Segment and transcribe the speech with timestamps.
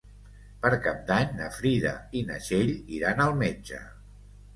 [0.61, 1.91] Per Cap d'Any na Frida
[2.21, 3.83] i na Txell iran al metge.